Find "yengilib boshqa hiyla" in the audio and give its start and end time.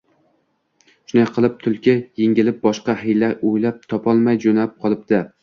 2.23-3.31